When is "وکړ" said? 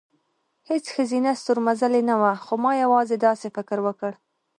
3.87-4.11